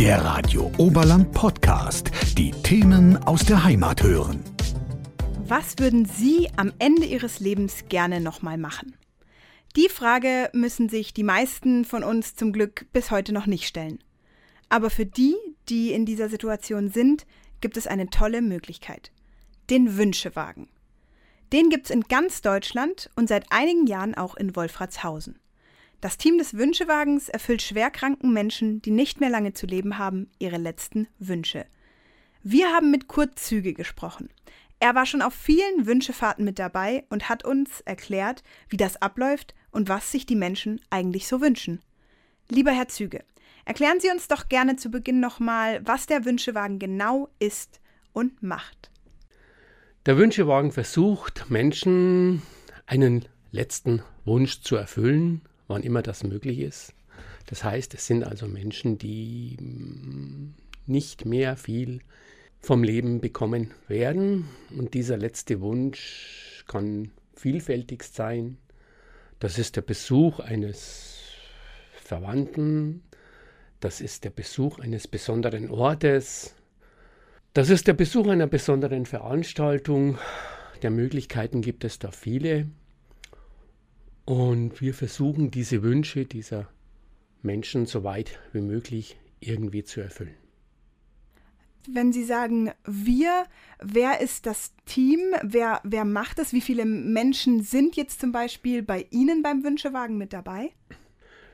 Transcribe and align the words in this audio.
Der 0.00 0.24
Radio 0.24 0.72
Oberland 0.78 1.30
Podcast. 1.32 2.10
Die 2.38 2.52
Themen 2.52 3.18
aus 3.24 3.44
der 3.44 3.62
Heimat 3.64 4.02
hören. 4.02 4.42
Was 5.44 5.74
würden 5.78 6.06
Sie 6.06 6.48
am 6.56 6.72
Ende 6.78 7.04
Ihres 7.04 7.38
Lebens 7.38 7.84
gerne 7.90 8.18
nochmal 8.22 8.56
machen? 8.56 8.96
Die 9.76 9.90
Frage 9.90 10.48
müssen 10.54 10.88
sich 10.88 11.12
die 11.12 11.22
meisten 11.22 11.84
von 11.84 12.02
uns 12.02 12.34
zum 12.34 12.54
Glück 12.54 12.86
bis 12.94 13.10
heute 13.10 13.34
noch 13.34 13.44
nicht 13.44 13.66
stellen. 13.66 14.02
Aber 14.70 14.88
für 14.88 15.04
die, 15.04 15.36
die 15.68 15.92
in 15.92 16.06
dieser 16.06 16.30
Situation 16.30 16.88
sind, 16.88 17.26
gibt 17.60 17.76
es 17.76 17.86
eine 17.86 18.08
tolle 18.08 18.40
Möglichkeit. 18.40 19.12
Den 19.68 19.98
Wünschewagen. 19.98 20.70
Den 21.52 21.68
gibt 21.68 21.84
es 21.84 21.90
in 21.90 22.04
ganz 22.04 22.40
Deutschland 22.40 23.10
und 23.16 23.28
seit 23.28 23.52
einigen 23.52 23.86
Jahren 23.86 24.14
auch 24.14 24.34
in 24.34 24.56
Wolfratshausen. 24.56 25.39
Das 26.00 26.16
Team 26.16 26.38
des 26.38 26.54
Wünschewagens 26.54 27.28
erfüllt 27.28 27.60
schwerkranken 27.60 28.32
Menschen, 28.32 28.80
die 28.80 28.90
nicht 28.90 29.20
mehr 29.20 29.28
lange 29.28 29.52
zu 29.52 29.66
leben 29.66 29.98
haben, 29.98 30.30
ihre 30.38 30.56
letzten 30.56 31.08
Wünsche. 31.18 31.66
Wir 32.42 32.72
haben 32.72 32.90
mit 32.90 33.06
Kurt 33.06 33.38
Züge 33.38 33.74
gesprochen. 33.74 34.30
Er 34.78 34.94
war 34.94 35.04
schon 35.04 35.20
auf 35.20 35.34
vielen 35.34 35.84
Wünschefahrten 35.84 36.42
mit 36.42 36.58
dabei 36.58 37.04
und 37.10 37.28
hat 37.28 37.44
uns 37.44 37.82
erklärt, 37.82 38.42
wie 38.70 38.78
das 38.78 39.02
abläuft 39.02 39.54
und 39.72 39.90
was 39.90 40.10
sich 40.10 40.24
die 40.24 40.36
Menschen 40.36 40.80
eigentlich 40.88 41.28
so 41.28 41.42
wünschen. 41.42 41.82
Lieber 42.48 42.70
Herr 42.70 42.88
Züge, 42.88 43.22
erklären 43.66 44.00
Sie 44.00 44.08
uns 44.08 44.26
doch 44.26 44.48
gerne 44.48 44.76
zu 44.76 44.90
Beginn 44.90 45.20
nochmal, 45.20 45.86
was 45.86 46.06
der 46.06 46.24
Wünschewagen 46.24 46.78
genau 46.78 47.28
ist 47.38 47.78
und 48.14 48.42
macht. 48.42 48.90
Der 50.06 50.16
Wünschewagen 50.16 50.72
versucht, 50.72 51.50
Menschen 51.50 52.40
einen 52.86 53.26
letzten 53.52 54.02
Wunsch 54.24 54.62
zu 54.62 54.76
erfüllen 54.76 55.42
wann 55.70 55.82
immer 55.82 56.02
das 56.02 56.24
möglich 56.24 56.58
ist. 56.58 56.92
Das 57.46 57.64
heißt, 57.64 57.94
es 57.94 58.06
sind 58.06 58.24
also 58.24 58.46
Menschen, 58.46 58.98
die 58.98 59.56
mm, 59.60 60.54
nicht 60.86 61.24
mehr 61.24 61.56
viel 61.56 62.00
vom 62.60 62.82
Leben 62.82 63.20
bekommen 63.20 63.70
werden. 63.88 64.48
Und 64.76 64.94
dieser 64.94 65.16
letzte 65.16 65.60
Wunsch 65.60 66.64
kann 66.66 67.10
vielfältigst 67.34 68.14
sein. 68.14 68.58
Das 69.38 69.58
ist 69.58 69.76
der 69.76 69.82
Besuch 69.82 70.40
eines 70.40 71.16
Verwandten, 71.94 73.02
das 73.78 74.00
ist 74.00 74.24
der 74.24 74.30
Besuch 74.30 74.78
eines 74.78 75.08
besonderen 75.08 75.70
Ortes, 75.70 76.54
das 77.54 77.70
ist 77.70 77.86
der 77.86 77.94
Besuch 77.94 78.28
einer 78.28 78.46
besonderen 78.46 79.06
Veranstaltung. 79.06 80.18
Der 80.82 80.90
Möglichkeiten 80.90 81.62
gibt 81.62 81.82
es 81.84 81.98
da 81.98 82.12
viele. 82.12 82.66
Und 84.30 84.80
wir 84.80 84.94
versuchen 84.94 85.50
diese 85.50 85.82
Wünsche 85.82 86.24
dieser 86.24 86.68
Menschen 87.42 87.86
so 87.86 88.04
weit 88.04 88.38
wie 88.52 88.60
möglich 88.60 89.16
irgendwie 89.40 89.82
zu 89.82 90.00
erfüllen. 90.00 90.36
Wenn 91.88 92.12
Sie 92.12 92.22
sagen 92.22 92.70
wir, 92.86 93.42
wer 93.82 94.20
ist 94.20 94.46
das 94.46 94.72
Team? 94.86 95.18
Wer, 95.42 95.80
wer 95.82 96.04
macht 96.04 96.38
das? 96.38 96.52
Wie 96.52 96.60
viele 96.60 96.84
Menschen 96.84 97.64
sind 97.64 97.96
jetzt 97.96 98.20
zum 98.20 98.30
Beispiel 98.30 98.84
bei 98.84 99.04
Ihnen 99.10 99.42
beim 99.42 99.64
Wünschewagen 99.64 100.16
mit 100.16 100.32
dabei? 100.32 100.70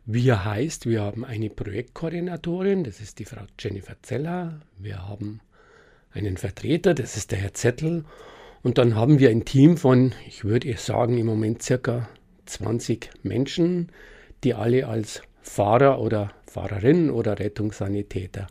Wir 0.05 0.45
heißt, 0.45 0.85
wir 0.85 1.01
haben 1.01 1.25
eine 1.25 1.49
Projektkoordinatorin, 1.49 2.85
das 2.85 3.01
ist 3.01 3.21
die 3.21 3.25
Frau 3.25 3.47
Jennifer 3.59 3.97
Zeller. 4.03 4.61
Wir 4.79 5.09
haben 5.09 5.41
einen 6.11 6.37
Vertreter, 6.37 6.93
das 6.93 7.17
ist 7.17 7.31
der 7.31 7.39
Herr 7.39 7.55
Zettel. 7.55 8.05
Und 8.63 8.77
dann 8.77 8.97
haben 8.97 9.19
wir 9.19 9.31
ein 9.31 9.47
Team 9.47 9.79
von, 9.79 10.13
ich 10.29 10.45
würde 10.45 10.77
sagen, 10.77 11.17
im 11.17 11.25
Moment 11.25 11.63
circa 11.63 12.07
20 12.47 13.11
Menschen, 13.23 13.91
die 14.45 14.55
alle 14.55 14.87
als 14.87 15.23
Fahrer 15.43 16.01
oder 16.01 16.33
Fahrerin 16.47 17.11
oder 17.11 17.39
Rettungssanitäter 17.39 18.47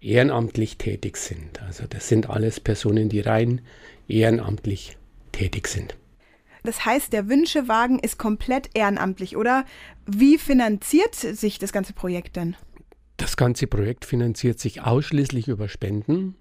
ehrenamtlich 0.00 0.76
tätig 0.78 1.16
sind. 1.16 1.62
Also 1.62 1.84
das 1.88 2.08
sind 2.08 2.28
alles 2.28 2.60
Personen, 2.60 3.08
die 3.08 3.20
rein 3.20 3.62
ehrenamtlich 4.06 4.96
tätig 5.32 5.68
sind. 5.68 5.96
Das 6.62 6.84
heißt, 6.86 7.12
der 7.12 7.28
Wünschewagen 7.28 7.98
ist 7.98 8.18
komplett 8.18 8.70
ehrenamtlich, 8.74 9.36
oder? 9.36 9.64
Wie 10.06 10.38
finanziert 10.38 11.14
sich 11.14 11.58
das 11.58 11.72
ganze 11.72 11.92
Projekt 11.92 12.36
denn? 12.36 12.56
Das 13.18 13.36
ganze 13.36 13.66
Projekt 13.66 14.04
finanziert 14.04 14.58
sich 14.58 14.82
ausschließlich 14.82 15.48
über 15.48 15.68
Spenden. 15.68 16.36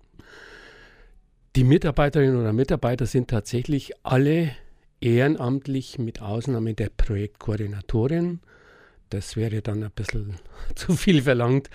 Die 1.56 1.64
Mitarbeiterinnen 1.64 2.40
oder 2.40 2.54
Mitarbeiter 2.54 3.06
sind 3.06 3.30
tatsächlich 3.30 3.92
alle 4.04 4.56
ehrenamtlich 5.04 6.00
mit 6.00 6.22
Ausnahme 6.22 6.74
der 6.74 6.90
Projektkoordinatorin. 6.90 8.40
Das 9.10 9.36
wäre 9.36 9.62
dann 9.62 9.84
ein 9.84 9.92
bisschen 9.92 10.38
zu 10.76 10.96
viel 10.96 11.24
verlangt. 11.24 11.70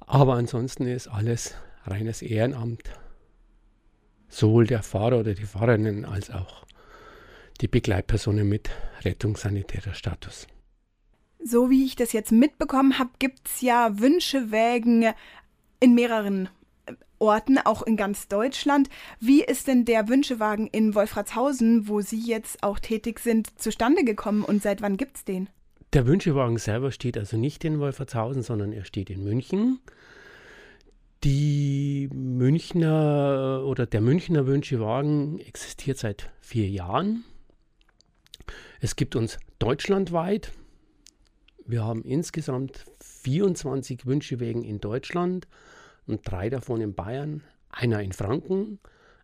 Aber 0.00 0.34
ansonsten 0.34 0.86
ist 0.86 1.08
alles 1.08 1.54
reines 1.84 2.22
Ehrenamt. 2.22 2.82
Sowohl 4.28 4.66
der 4.66 4.82
Fahrer 4.82 5.20
oder 5.20 5.34
die 5.34 5.44
Fahrerinnen 5.44 6.04
als 6.04 6.30
auch 6.30 6.64
die 7.60 7.68
Begleitpersonen 7.68 8.48
mit 8.48 8.70
rettungssanitärer 9.02 9.94
Status. 9.94 10.46
So 11.42 11.70
wie 11.70 11.84
ich 11.84 11.96
das 11.96 12.12
jetzt 12.12 12.32
mitbekommen 12.32 12.98
habe, 12.98 13.10
gibt 13.18 13.48
es 13.48 13.60
ja 13.60 13.98
Wünschewägen 13.98 15.12
in 15.78 15.94
mehreren 15.94 16.48
Orten, 17.20 17.58
auch 17.58 17.82
in 17.82 17.96
ganz 17.96 18.28
Deutschland. 18.28 18.88
Wie 19.20 19.44
ist 19.44 19.68
denn 19.68 19.84
der 19.84 20.08
Wünschewagen 20.08 20.66
in 20.66 20.94
Wolfratshausen, 20.94 21.86
wo 21.86 22.00
Sie 22.00 22.20
jetzt 22.20 22.62
auch 22.62 22.78
tätig 22.78 23.20
sind, 23.20 23.60
zustande 23.60 24.04
gekommen 24.04 24.42
und 24.42 24.62
seit 24.62 24.82
wann 24.82 24.96
gibt 24.96 25.16
es 25.16 25.24
den? 25.24 25.48
Der 25.92 26.06
Wünschewagen 26.06 26.56
selber 26.56 26.92
steht 26.92 27.18
also 27.18 27.36
nicht 27.36 27.64
in 27.64 27.78
Wolfratshausen, 27.78 28.42
sondern 28.42 28.72
er 28.72 28.84
steht 28.84 29.10
in 29.10 29.22
München. 29.22 29.80
Die 31.24 32.08
Münchner 32.12 33.62
oder 33.66 33.86
der 33.86 34.00
Münchner 34.00 34.46
Wünschewagen 34.46 35.38
existiert 35.40 35.98
seit 35.98 36.30
vier 36.40 36.68
Jahren. 36.68 37.24
Es 38.80 38.96
gibt 38.96 39.16
uns 39.16 39.38
deutschlandweit. 39.58 40.52
Wir 41.66 41.84
haben 41.84 42.02
insgesamt 42.04 42.86
24 43.00 44.06
Wünschewägen 44.06 44.62
in 44.62 44.80
Deutschland 44.80 45.46
und 46.10 46.20
drei 46.24 46.50
davon 46.50 46.80
in 46.80 46.94
Bayern, 46.94 47.42
einer 47.70 48.02
in 48.02 48.12
Franken, 48.12 48.80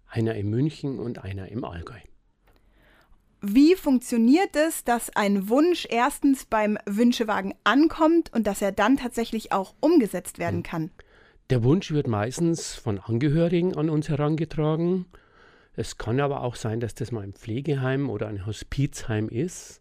einer 0.08 0.34
in 0.34 0.48
München 0.48 0.98
und 0.98 1.22
einer 1.22 1.48
im 1.48 1.64
Allgäu. 1.64 1.98
Wie 3.42 3.74
funktioniert 3.74 4.56
es, 4.56 4.82
dass 4.84 5.14
ein 5.14 5.48
Wunsch 5.48 5.86
erstens 5.90 6.46
beim 6.46 6.78
Wünschewagen 6.86 7.54
ankommt 7.64 8.32
und 8.32 8.46
dass 8.46 8.62
er 8.62 8.72
dann 8.72 8.96
tatsächlich 8.96 9.52
auch 9.52 9.74
umgesetzt 9.80 10.38
werden 10.38 10.62
kann? 10.62 10.90
Der 11.50 11.62
Wunsch 11.62 11.92
wird 11.92 12.08
meistens 12.08 12.74
von 12.74 12.98
Angehörigen 12.98 13.76
an 13.76 13.90
uns 13.90 14.08
herangetragen. 14.08 15.06
Es 15.74 15.98
kann 15.98 16.18
aber 16.18 16.42
auch 16.42 16.56
sein, 16.56 16.80
dass 16.80 16.94
das 16.94 17.12
mal 17.12 17.22
ein 17.22 17.34
Pflegeheim 17.34 18.10
oder 18.10 18.26
ein 18.26 18.46
Hospizheim 18.46 19.28
ist, 19.28 19.80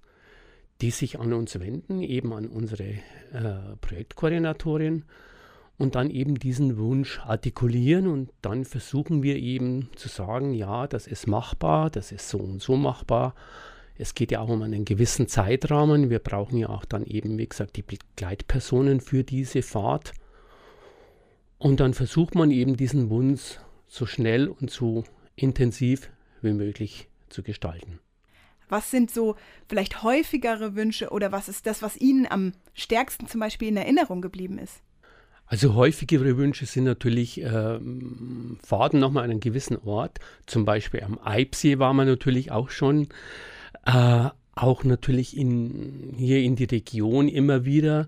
die 0.81 0.91
sich 0.91 1.19
an 1.19 1.33
uns 1.33 1.57
wenden, 1.59 2.01
eben 2.01 2.33
an 2.33 2.47
unsere 2.47 2.83
äh, 2.83 3.77
Projektkoordinatorin 3.79 5.05
und 5.77 5.95
dann 5.95 6.09
eben 6.09 6.35
diesen 6.35 6.77
Wunsch 6.77 7.19
artikulieren 7.19 8.07
und 8.07 8.31
dann 8.41 8.63
versuchen 8.63 9.23
wir 9.23 9.35
eben 9.37 9.89
zu 9.95 10.07
sagen, 10.07 10.53
ja, 10.53 10.87
das 10.87 11.07
ist 11.07 11.27
machbar, 11.27 11.89
das 11.89 12.11
ist 12.11 12.29
so 12.29 12.37
und 12.37 12.61
so 12.61 12.75
machbar. 12.75 13.35
Es 13.97 14.13
geht 14.13 14.31
ja 14.31 14.41
auch 14.41 14.49
um 14.49 14.61
einen 14.61 14.85
gewissen 14.85 15.27
Zeitrahmen. 15.27 16.09
Wir 16.09 16.19
brauchen 16.19 16.57
ja 16.57 16.69
auch 16.69 16.85
dann 16.85 17.05
eben, 17.05 17.37
wie 17.37 17.47
gesagt, 17.47 17.77
die 17.77 17.81
Begleitpersonen 17.81 18.99
für 18.99 19.23
diese 19.23 19.61
Fahrt. 19.61 20.13
Und 21.57 21.79
dann 21.79 21.93
versucht 21.93 22.35
man 22.35 22.51
eben 22.51 22.75
diesen 22.75 23.09
Wunsch 23.09 23.59
so 23.87 24.05
schnell 24.05 24.49
und 24.49 24.69
so 24.69 25.05
intensiv 25.35 26.09
wie 26.41 26.53
möglich 26.53 27.07
zu 27.29 27.43
gestalten. 27.43 27.99
Was 28.67 28.91
sind 28.91 29.11
so 29.11 29.35
vielleicht 29.67 30.03
häufigere 30.03 30.75
Wünsche 30.75 31.09
oder 31.09 31.31
was 31.31 31.47
ist 31.47 31.67
das, 31.67 31.81
was 31.81 31.97
Ihnen 31.97 32.25
am 32.29 32.53
stärksten 32.73 33.27
zum 33.27 33.39
Beispiel 33.39 33.67
in 33.69 33.77
Erinnerung 33.77 34.21
geblieben 34.21 34.57
ist? 34.57 34.81
Also 35.47 35.75
häufigere 35.75 36.37
Wünsche 36.37 36.65
sind 36.65 36.85
natürlich 36.85 37.41
äh, 37.41 37.79
Fahrten 38.63 38.99
nochmal 38.99 39.25
an 39.25 39.31
einen 39.31 39.39
gewissen 39.39 39.77
Ort. 39.77 40.19
Zum 40.47 40.65
Beispiel 40.65 41.03
am 41.03 41.19
Eibsee 41.23 41.77
war 41.77 41.93
man 41.93 42.07
natürlich 42.07 42.51
auch 42.51 42.69
schon. 42.69 43.07
Äh, 43.85 44.29
auch 44.55 44.83
natürlich 44.83 45.37
in, 45.37 46.13
hier 46.15 46.39
in 46.39 46.55
die 46.55 46.63
Region 46.63 47.27
immer 47.27 47.65
wieder. 47.65 48.07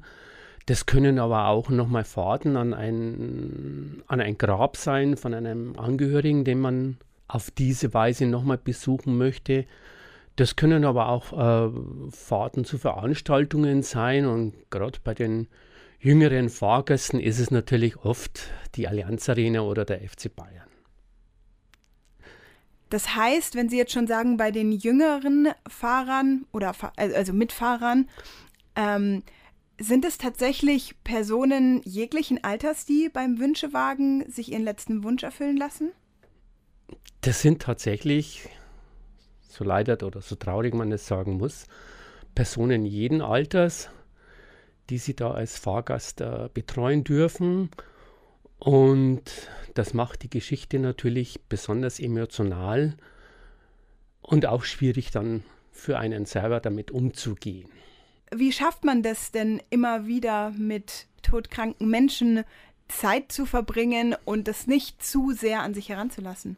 Das 0.66 0.86
können 0.86 1.19
aber 1.19 1.48
auch 1.48 1.69
nochmal 1.69 2.04
Fahrten 2.04 2.57
an 2.57 2.74
ein, 2.74 4.04
an 4.07 4.19
ein 4.19 4.38
Grab 4.38 4.75
sein 4.75 5.16
von 5.18 5.34
einem 5.34 5.78
Angehörigen, 5.78 6.44
den 6.44 6.60
man 6.60 6.98
auf 7.28 7.51
diese 7.51 7.94
Weise 7.94 8.25
nochmal 8.25 8.57
besuchen 8.57 9.18
möchte. 9.18 9.66
Das 10.36 10.56
können 10.56 10.86
aber 10.86 11.10
auch 11.10 11.34
äh, 11.34 11.72
Fahrten 12.12 12.63
zu 12.63 12.78
Veranstaltungen 12.78 13.81
sein 13.81 14.25
und 14.25 14.54
gerade 14.69 15.00
bei 15.04 15.13
den 15.13 15.48
jüngeren 16.00 16.50
Fahrgästen 16.50 17.20
ist 17.20 17.40
es 17.40 17.52
natürlich 17.52 17.98
oft 17.98 18.50
die 18.76 18.88
Allianz 18.88 19.28
Arena 19.30 19.62
oder 19.62 19.86
der 19.86 20.00
FC 20.02 20.34
Bayern. 20.36 20.68
Das 22.90 23.16
heißt, 23.16 23.56
wenn 23.56 23.68
Sie 23.70 23.78
jetzt 23.78 23.92
schon 23.92 24.08
sagen, 24.08 24.38
bei 24.38 24.52
den 24.52 24.72
jüngeren 24.72 25.50
Fahrern 25.68 26.46
oder 26.54 26.74
also 26.96 27.34
Mitfahrern, 27.34 28.10
ähm, 28.76 29.24
Sind 29.80 30.06
es 30.06 30.18
tatsächlich 30.18 30.96
Personen 31.04 31.82
jeglichen 31.84 32.44
Alters, 32.44 32.86
die 32.86 33.10
beim 33.10 33.38
Wünschewagen 33.40 34.28
sich 34.32 34.52
ihren 34.52 34.64
letzten 34.64 35.04
Wunsch 35.04 35.22
erfüllen 35.22 35.56
lassen? 35.58 35.92
Das 37.22 37.42
sind 37.44 37.62
tatsächlich, 37.62 38.50
so 39.48 39.64
leider 39.64 40.04
oder 40.06 40.22
so 40.22 40.36
traurig 40.36 40.74
man 40.74 40.92
es 40.92 41.06
sagen 41.06 41.38
muss, 41.38 41.68
Personen 42.34 42.86
jeden 42.86 43.22
Alters, 43.22 43.90
die 44.89 44.98
sie 44.98 45.16
da 45.16 45.31
als 45.31 45.57
Fahrgast 45.57 46.22
äh, 46.22 46.50
betreuen 46.54 47.04
dürfen. 47.04 47.69
Und 48.60 49.24
das 49.74 49.94
macht 49.94 50.24
die 50.24 50.30
Geschichte 50.30 50.80
natürlich 50.80 51.42
besonders 51.48 52.00
emotional 52.00 52.95
und 54.22 54.45
auch 54.45 54.63
schwierig 54.63 55.12
dann 55.12 55.44
für 55.72 56.00
einen 56.00 56.25
selber 56.25 56.60
damit 56.60 56.92
umzugehen. 56.92 57.69
Wie 58.34 58.51
schafft 58.51 58.84
man 58.84 59.04
das 59.04 59.31
denn 59.31 59.62
immer 59.69 60.07
wieder 60.07 60.51
mit 60.51 61.07
todkranken 61.22 61.89
Menschen 61.89 62.44
Zeit 62.88 63.31
zu 63.31 63.45
verbringen 63.45 64.16
und 64.25 64.48
das 64.48 64.68
nicht 64.68 65.04
zu 65.04 65.31
sehr 65.31 65.62
an 65.62 65.74
sich 65.74 65.89
heranzulassen? 65.89 66.57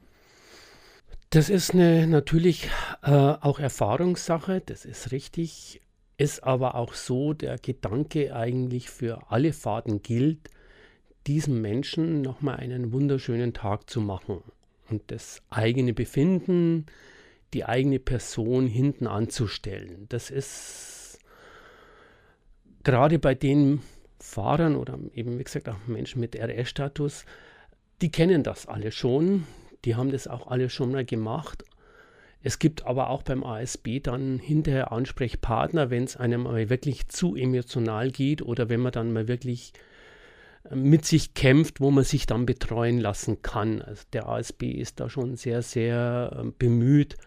Das 1.32 1.50
ist 1.50 1.76
eine 1.76 2.08
natürlich 2.08 2.70
äh, 3.04 3.12
auch 3.12 3.60
Erfahrungssache, 3.60 4.62
das 4.66 4.86
ist 4.86 5.12
richtig. 5.12 5.82
Ist 6.20 6.44
aber 6.44 6.76
auch 6.76 6.96
so 6.96 7.34
der 7.34 7.58
Gedanke 7.58 8.36
eigentlich 8.36 8.90
für 8.90 9.32
alle 9.32 9.54
Fahrten 9.54 10.04
gilt, 10.04 10.50
diesem 11.28 11.62
Menschen 11.62 12.22
nochmal 12.22 12.58
einen 12.58 12.92
wunderschönen 12.92 13.54
Tag 13.54 13.90
zu 13.90 14.02
machen 14.02 14.44
und 14.90 15.02
das 15.08 15.42
eigene 15.50 15.94
Befinden, 15.94 16.88
die 17.54 17.64
eigene 17.64 18.00
Person 18.00 18.68
hinten 18.68 19.08
anzustellen. 19.08 20.08
Das 20.10 20.30
ist 20.30 21.20
gerade 22.84 23.18
bei 23.18 23.34
den 23.34 23.82
Fahrern 24.20 24.76
oder 24.76 25.00
eben, 25.14 25.40
wie 25.40 25.44
gesagt, 25.46 25.70
auch 25.70 25.88
Menschen 25.88 26.20
mit 26.20 26.36
RS-Status, 26.36 27.24
die 28.02 28.12
kennen 28.12 28.44
das 28.44 28.66
alle 28.66 28.92
schon, 28.92 29.46
die 29.86 29.96
haben 29.96 30.12
das 30.12 30.28
auch 30.28 30.48
alle 30.48 30.70
schon 30.70 30.92
mal 30.92 31.06
gemacht. 31.06 31.64
Es 32.42 32.60
gibt 32.60 32.86
aber 32.86 33.10
auch 33.10 33.24
beim 33.24 33.44
ASB 33.44 34.00
dann 34.02 34.40
hinterher 34.40 34.92
Ansprechpartner, 34.92 35.90
wenn 35.90 36.06
es 36.06 36.16
einem 36.16 36.44
mal 36.44 36.70
wirklich 36.70 37.08
zu 37.10 37.36
emotional 37.36 38.12
geht 38.12 38.42
oder 38.42 38.70
wenn 38.70 38.80
man 38.80 38.94
dann 38.94 39.12
mal 39.12 39.28
wirklich 39.28 39.74
äh, 40.70 40.76
mit 40.76 41.06
sich 41.06 41.34
kämpft, 41.34 41.82
wo 41.82 41.92
man 41.92 42.06
sich 42.06 42.26
dann 42.26 42.46
betreuen 42.46 43.00
lassen 43.00 43.42
kann. 43.42 43.82
Also 43.82 44.04
der 44.14 44.28
ASB 44.30 44.64
ist 44.72 45.00
da 45.00 45.10
schon 45.10 45.36
sehr, 45.36 45.62
sehr 45.62 46.44
äh, 46.46 46.52
bemüht, 46.58 47.18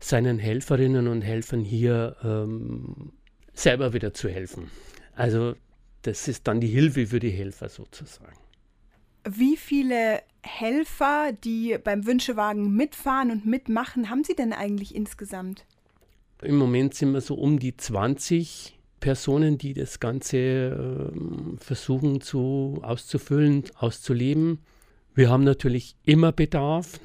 seinen 0.00 0.38
Helferinnen 0.38 1.06
und 1.06 1.22
Helfern 1.22 1.62
hier 1.62 2.16
ähm, 2.24 3.12
selber 3.52 3.92
wieder 3.92 4.14
zu 4.14 4.28
helfen. 4.28 4.70
Also 5.14 5.54
das 6.02 6.26
ist 6.26 6.48
dann 6.48 6.60
die 6.60 6.68
Hilfe 6.68 7.06
für 7.06 7.20
die 7.20 7.30
Helfer 7.30 7.68
sozusagen. 7.68 8.38
Wie 9.28 9.56
viele 9.56 10.22
Helfer, 10.42 11.32
die 11.32 11.76
beim 11.82 12.06
Wünschewagen 12.06 12.74
mitfahren 12.74 13.30
und 13.30 13.46
mitmachen, 13.46 14.10
haben 14.10 14.24
Sie 14.24 14.34
denn 14.34 14.52
eigentlich 14.52 14.94
insgesamt? 14.94 15.64
Im 16.42 16.56
Moment 16.56 16.94
sind 16.94 17.12
wir 17.12 17.20
so 17.20 17.34
um 17.34 17.58
die 17.58 17.76
20 17.76 18.78
Personen, 19.00 19.58
die 19.58 19.74
das 19.74 20.00
Ganze 20.00 20.38
äh, 20.38 21.56
versuchen 21.58 22.20
zu, 22.20 22.78
auszufüllen, 22.82 23.64
auszuleben. 23.78 24.60
Wir 25.14 25.30
haben 25.30 25.44
natürlich 25.44 25.96
immer 26.04 26.32
Bedarf 26.32 27.00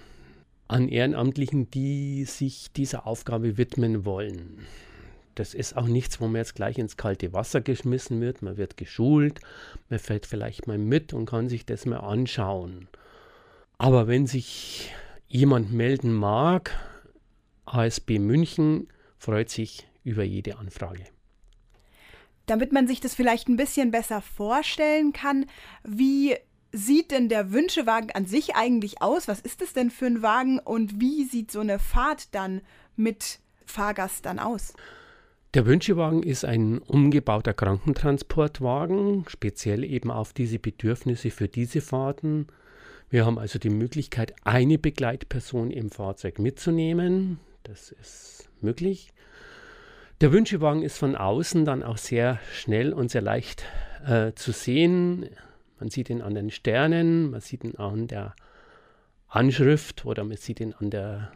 an 0.68 0.88
Ehrenamtlichen, 0.88 1.70
die 1.72 2.26
sich 2.26 2.72
dieser 2.72 3.08
Aufgabe 3.08 3.58
widmen 3.58 4.06
wollen. 4.06 4.60
Das 5.36 5.54
ist 5.54 5.76
auch 5.76 5.88
nichts, 5.88 6.22
wo 6.22 6.26
man 6.26 6.38
jetzt 6.38 6.56
gleich 6.56 6.78
ins 6.78 6.96
kalte 6.96 7.34
Wasser 7.34 7.60
geschmissen 7.62 8.22
wird. 8.22 8.42
Man 8.42 8.58
wird 8.58 8.78
geschult, 8.78 9.42
man 9.90 10.00
fährt 10.00 10.26
vielleicht 10.26 10.66
mal 10.68 10.78
mit 10.78 11.14
und 11.14 11.26
kann 11.26 11.50
sich 11.50 11.66
das 11.66 11.86
mal 11.86 11.98
anschauen. 11.98 12.88
Aber 13.78 14.08
wenn 14.08 14.28
sich 14.28 14.92
jemand 15.28 15.74
melden 15.74 16.14
mag, 16.14 16.72
ASB 17.66 18.20
München 18.20 18.88
freut 19.18 19.50
sich 19.50 19.88
über 20.04 20.24
jede 20.24 20.58
Anfrage. 20.58 21.04
Damit 22.46 22.72
man 22.72 22.88
sich 22.88 23.02
das 23.02 23.16
vielleicht 23.16 23.50
ein 23.50 23.58
bisschen 23.58 23.92
besser 23.92 24.22
vorstellen 24.22 25.14
kann, 25.14 25.48
wie 25.84 26.36
sieht 26.72 27.12
denn 27.12 27.30
der 27.30 27.52
Wünschewagen 27.52 28.12
an 28.12 28.26
sich 28.26 28.56
eigentlich 28.56 29.02
aus? 29.02 29.28
Was 29.28 29.40
ist 29.40 29.62
es 29.62 29.74
denn 29.74 29.90
für 29.90 30.06
ein 30.06 30.22
Wagen 30.22 30.60
und 30.60 31.00
wie 31.00 31.24
sieht 31.24 31.52
so 31.52 31.62
eine 31.62 31.80
Fahrt 31.80 32.36
dann 32.36 32.62
mit 32.96 33.40
Fahrgast 33.66 34.26
dann 34.26 34.40
aus? 34.40 34.74
Der 35.56 35.66
Wünschewagen 35.66 36.22
ist 36.22 36.44
ein 36.44 36.80
umgebauter 36.80 37.54
Krankentransportwagen, 37.54 39.26
speziell 39.28 39.84
eben 39.84 40.12
auf 40.12 40.34
diese 40.34 40.60
Bedürfnisse 40.60 41.32
für 41.32 41.48
diese 41.48 41.82
Fahrten. 41.82 42.48
Wir 43.10 43.26
haben 43.26 43.38
also 43.38 43.60
die 43.60 43.70
Möglichkeit, 43.70 44.34
eine 44.44 44.80
Begleitperson 44.80 45.70
im 45.70 45.92
Fahrzeug 45.92 46.40
mitzunehmen. 46.40 47.40
Das 47.64 47.92
ist 47.92 48.50
möglich. 48.62 49.10
Der 50.22 50.32
Wünschewagen 50.32 50.82
ist 50.82 50.98
von 50.98 51.16
außen 51.16 51.66
dann 51.66 51.84
auch 51.84 51.98
sehr 51.98 52.40
schnell 52.54 52.94
und 52.94 53.12
sehr 53.12 53.22
leicht 53.22 53.64
äh, 54.08 54.32
zu 54.34 54.52
sehen. 54.52 55.30
Man 55.80 55.90
sieht 55.90 56.10
ihn 56.10 56.22
an 56.22 56.34
den 56.34 56.50
Sternen, 56.50 57.30
man 57.30 57.42
sieht 57.42 57.64
ihn 57.64 57.76
an 57.76 58.08
der 58.08 58.36
Anschrift 59.28 60.06
oder 60.06 60.24
man 60.24 60.38
sieht 60.38 60.60
ihn 60.60 60.74
an, 60.74 60.90
der, 60.90 61.32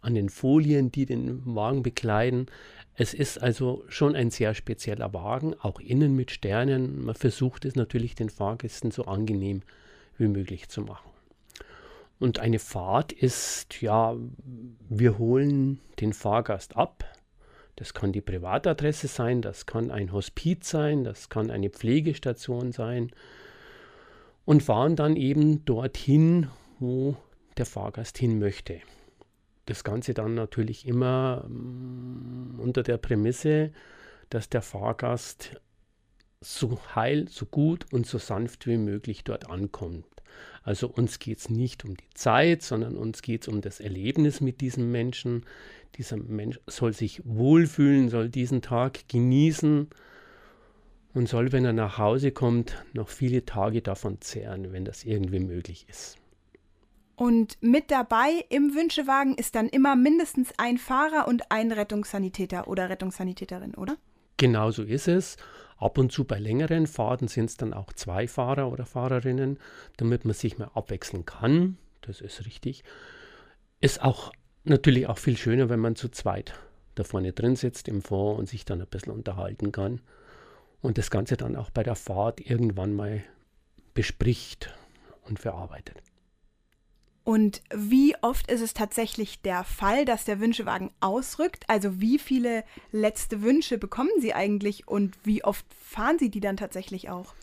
an 0.00 0.14
den 0.14 0.28
Folien, 0.28 0.90
die 0.90 1.06
den 1.06 1.42
Wagen 1.44 1.82
bekleiden. 1.82 2.46
Es 2.94 3.12
ist 3.12 3.40
also 3.40 3.84
schon 3.88 4.16
ein 4.16 4.30
sehr 4.30 4.54
spezieller 4.54 5.12
Wagen, 5.12 5.54
auch 5.60 5.78
innen 5.78 6.16
mit 6.16 6.30
Sternen. 6.30 7.04
Man 7.04 7.14
versucht 7.14 7.64
es 7.64 7.76
natürlich 7.76 8.14
den 8.14 8.30
Fahrgästen 8.30 8.90
so 8.90 9.04
angenehm 9.04 9.62
wie 10.18 10.28
möglich 10.28 10.68
zu 10.68 10.82
machen. 10.82 11.10
Und 12.18 12.38
eine 12.38 12.58
Fahrt 12.58 13.12
ist, 13.12 13.80
ja, 13.82 14.16
wir 14.88 15.18
holen 15.18 15.80
den 16.00 16.12
Fahrgast 16.12 16.76
ab. 16.76 17.04
Das 17.76 17.92
kann 17.92 18.12
die 18.12 18.22
Privatadresse 18.22 19.06
sein, 19.06 19.42
das 19.42 19.66
kann 19.66 19.90
ein 19.90 20.12
Hospiz 20.12 20.70
sein, 20.70 21.04
das 21.04 21.28
kann 21.28 21.50
eine 21.50 21.68
Pflegestation 21.68 22.72
sein. 22.72 23.10
Und 24.46 24.62
fahren 24.62 24.96
dann 24.96 25.16
eben 25.16 25.64
dorthin, 25.66 26.48
wo 26.78 27.16
der 27.58 27.66
Fahrgast 27.66 28.16
hin 28.16 28.38
möchte 28.38 28.80
das 29.66 29.82
Ganze 29.84 30.14
dann 30.14 30.34
natürlich 30.34 30.86
immer 30.86 31.44
mm, 31.48 32.60
unter 32.60 32.82
der 32.82 32.96
Prämisse, 32.96 33.72
dass 34.30 34.48
der 34.48 34.62
Fahrgast 34.62 35.60
so 36.40 36.78
heil, 36.94 37.28
so 37.28 37.46
gut 37.46 37.92
und 37.92 38.06
so 38.06 38.18
sanft 38.18 38.66
wie 38.66 38.78
möglich 38.78 39.24
dort 39.24 39.50
ankommt. 39.50 40.06
Also 40.62 40.88
uns 40.88 41.18
geht 41.18 41.38
es 41.38 41.50
nicht 41.50 41.84
um 41.84 41.96
die 41.96 42.10
Zeit, 42.14 42.62
sondern 42.62 42.96
uns 42.96 43.22
geht 43.22 43.42
es 43.42 43.48
um 43.48 43.60
das 43.60 43.80
Erlebnis 43.80 44.40
mit 44.40 44.60
diesem 44.60 44.90
Menschen. 44.90 45.44
Dieser 45.96 46.16
Mensch 46.16 46.60
soll 46.66 46.92
sich 46.92 47.22
wohlfühlen, 47.24 48.08
soll 48.08 48.28
diesen 48.28 48.62
Tag 48.62 49.08
genießen 49.08 49.88
und 51.14 51.28
soll, 51.28 51.52
wenn 51.52 51.64
er 51.64 51.72
nach 51.72 51.98
Hause 51.98 52.30
kommt, 52.32 52.84
noch 52.92 53.08
viele 53.08 53.44
Tage 53.44 53.80
davon 53.80 54.20
zehren, 54.20 54.72
wenn 54.72 54.84
das 54.84 55.04
irgendwie 55.04 55.40
möglich 55.40 55.86
ist. 55.88 56.18
Und 57.16 57.56
mit 57.62 57.90
dabei 57.90 58.44
im 58.50 58.74
Wünschewagen 58.74 59.36
ist 59.36 59.54
dann 59.54 59.70
immer 59.70 59.96
mindestens 59.96 60.52
ein 60.58 60.76
Fahrer 60.76 61.26
und 61.26 61.50
ein 61.50 61.72
Rettungssanitäter 61.72 62.68
oder 62.68 62.90
Rettungssanitäterin, 62.90 63.74
oder? 63.74 63.96
Genau 64.36 64.70
so 64.70 64.82
ist 64.82 65.08
es. 65.08 65.36
Ab 65.78 65.98
und 65.98 66.10
zu 66.10 66.24
bei 66.24 66.38
längeren 66.38 66.86
Fahrten 66.86 67.28
sind 67.28 67.46
es 67.46 67.56
dann 67.56 67.74
auch 67.74 67.92
zwei 67.92 68.26
Fahrer 68.28 68.70
oder 68.72 68.86
Fahrerinnen, 68.86 69.58
damit 69.98 70.24
man 70.24 70.34
sich 70.34 70.58
mal 70.58 70.70
abwechseln 70.74 71.26
kann. 71.26 71.76
Das 72.00 72.20
ist 72.20 72.46
richtig. 72.46 72.82
Ist 73.80 74.02
auch 74.02 74.32
natürlich 74.64 75.06
auch 75.06 75.18
viel 75.18 75.36
schöner, 75.36 75.68
wenn 75.68 75.80
man 75.80 75.96
zu 75.96 76.08
zweit 76.08 76.54
da 76.94 77.04
vorne 77.04 77.32
drin 77.32 77.56
sitzt 77.56 77.88
im 77.88 78.00
Fond 78.00 78.38
und 78.38 78.48
sich 78.48 78.64
dann 78.64 78.80
ein 78.80 78.86
bisschen 78.86 79.12
unterhalten 79.12 79.70
kann. 79.70 80.00
Und 80.80 80.98
das 80.98 81.10
Ganze 81.10 81.36
dann 81.36 81.56
auch 81.56 81.70
bei 81.70 81.82
der 81.82 81.94
Fahrt 81.94 82.40
irgendwann 82.40 82.94
mal 82.94 83.22
bespricht 83.92 84.74
und 85.22 85.38
verarbeitet. 85.38 86.02
Und 87.26 87.60
wie 87.74 88.14
oft 88.22 88.48
ist 88.48 88.60
es 88.60 88.72
tatsächlich 88.72 89.42
der 89.42 89.64
Fall, 89.64 90.04
dass 90.04 90.24
der 90.24 90.38
Wünschewagen 90.38 90.92
ausrückt? 91.00 91.64
Also 91.66 92.00
wie 92.00 92.20
viele 92.20 92.62
letzte 92.92 93.42
Wünsche 93.42 93.78
bekommen 93.78 94.12
Sie 94.20 94.32
eigentlich 94.32 94.86
und 94.86 95.18
wie 95.24 95.42
oft 95.42 95.66
fahren 95.74 96.20
Sie 96.20 96.30
die 96.30 96.38
dann 96.38 96.56
tatsächlich 96.56 97.10
auch? 97.10 97.34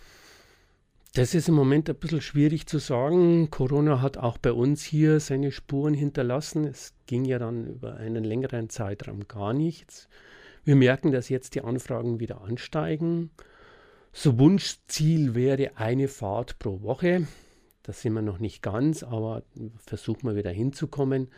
Das 1.15 1.35
ist 1.35 1.49
im 1.49 1.55
Moment 1.55 1.89
ein 1.89 1.97
bisschen 1.97 2.21
schwierig 2.21 2.65
zu 2.65 2.77
sagen. 2.79 3.51
Corona 3.51 4.01
hat 4.01 4.15
auch 4.15 4.37
bei 4.37 4.53
uns 4.53 4.83
hier 4.83 5.19
seine 5.19 5.51
Spuren 5.51 5.93
hinterlassen. 5.93 6.63
Es 6.63 6.93
ging 7.05 7.25
ja 7.25 7.37
dann 7.37 7.67
über 7.67 7.97
einen 7.97 8.23
längeren 8.23 8.69
Zeitraum 8.69 9.27
gar 9.27 9.51
nichts. 9.51 10.07
Wir 10.63 10.77
merken, 10.77 11.11
dass 11.11 11.27
jetzt 11.27 11.55
die 11.55 11.61
Anfragen 11.61 12.21
wieder 12.21 12.39
ansteigen. 12.39 13.31
So 14.13 14.39
Wunschziel 14.39 15.35
wäre 15.35 15.71
eine 15.75 16.07
Fahrt 16.07 16.57
pro 16.57 16.81
Woche. 16.83 17.27
Das 17.83 18.01
sind 18.01 18.13
wir 18.13 18.21
noch 18.21 18.39
nicht 18.39 18.61
ganz, 18.61 19.03
aber 19.03 19.43
versuchen 19.85 20.23
wir 20.23 20.35
wieder 20.35 20.51
hinzukommen. 20.51 21.29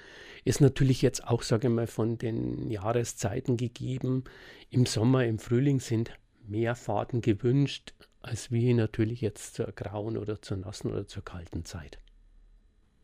Ist 0.44 0.62
natürlich 0.62 1.02
jetzt 1.02 1.28
auch, 1.28 1.42
sage 1.42 1.68
ich 1.68 1.74
mal, 1.74 1.88
von 1.88 2.20
den 2.20 2.70
Jahreszeiten 2.70 3.58
gegeben. 3.58 4.24
Im 4.70 4.86
Sommer, 4.86 5.26
im 5.26 5.40
Frühling 5.40 5.80
sind 5.80 6.12
mehr 6.48 6.76
Fahrten 6.76 7.22
gewünscht, 7.22 7.96
als 8.22 8.52
wie 8.52 8.74
natürlich 8.76 9.22
jetzt 9.22 9.56
zur 9.56 9.72
grauen 9.72 10.18
oder 10.18 10.40
zur 10.40 10.58
nassen 10.58 10.92
oder 10.92 11.08
zur 11.08 11.26
kalten 11.26 11.66
Zeit. 11.66 12.00